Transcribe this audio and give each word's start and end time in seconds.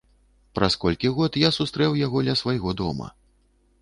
Праз 0.59 0.77
колькі 0.83 1.11
год 1.19 1.37
я 1.41 1.49
сустрэў 1.59 1.99
яго 2.05 2.25
ля 2.31 2.35
свайго 2.43 2.77
дома. 2.81 3.07